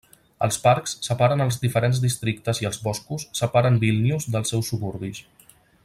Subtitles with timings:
[0.45, 5.23] Els parcs separen els diferents districtes i els boscos separen Vílnius dels seus suburbis.